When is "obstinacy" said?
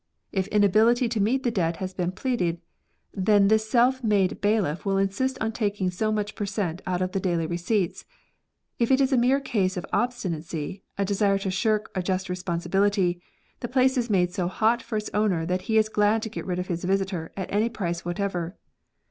9.93-10.81